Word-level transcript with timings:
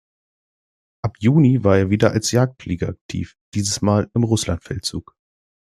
Ab 1.05 1.17
Juni 1.19 1.63
war 1.63 1.77
er 1.77 1.91
wieder 1.91 2.09
als 2.09 2.31
Jagdflieger 2.31 2.89
aktiv, 2.89 3.37
diesmal 3.53 4.09
im 4.15 4.23
Russlandfeldzug. 4.23 5.15